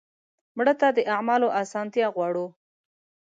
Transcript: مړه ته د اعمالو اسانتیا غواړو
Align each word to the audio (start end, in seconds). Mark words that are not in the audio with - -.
مړه 0.57 0.73
ته 0.79 0.87
د 0.97 0.99
اعمالو 1.13 1.47
اسانتیا 1.61 2.07
غواړو 2.15 2.45